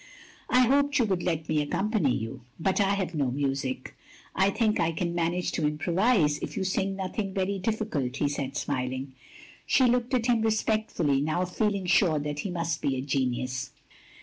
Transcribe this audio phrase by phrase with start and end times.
[0.49, 2.41] "I hoped you would let me accompany you.
[2.59, 3.93] ""But I have no music."
[4.35, 8.57] "I think I can manage to improvise, if you sing nothing very difficult," he said,
[8.57, 9.13] smiling.
[9.67, 13.73] She looked at him respectfully, now feeling sure that he must be a genius.